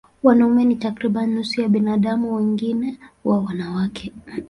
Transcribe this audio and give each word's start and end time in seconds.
Wanaume 0.23 0.65
ni 0.65 0.75
takriban 0.75 1.29
nusu 1.33 1.61
ya 1.61 1.69
binadamu, 1.69 2.35
wengine 2.35 2.97
huwa 3.23 3.39
wanawake. 3.39 4.13